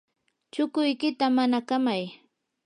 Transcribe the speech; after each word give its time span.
chukuykita 0.53 1.25
manakamay. 1.35 2.03